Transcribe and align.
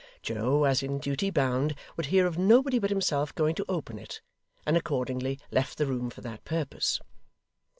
Joe, 0.23 0.63
as 0.63 0.81
in 0.81 0.97
duty 0.97 1.29
bound, 1.29 1.75
would 1.95 2.07
hear 2.07 2.25
of 2.25 2.35
nobody 2.35 2.79
but 2.79 2.89
himself 2.89 3.35
going 3.35 3.53
to 3.53 3.65
open 3.69 3.99
it; 3.99 4.19
and 4.65 4.75
accordingly 4.75 5.39
left 5.51 5.77
the 5.77 5.85
room 5.85 6.09
for 6.09 6.21
that 6.21 6.43
purpose. 6.43 6.99